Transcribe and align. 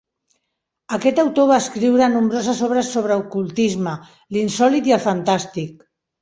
Aquest 0.95 1.19
autor 1.23 1.47
va 1.51 1.59
escriure 1.63 2.07
nombroses 2.13 2.61
obres 2.69 2.89
sobre 2.95 3.19
ocultisme, 3.25 3.95
l'insòlit 4.39 4.91
i 4.93 4.97
el 4.99 5.05
fantàstic. 5.07 5.87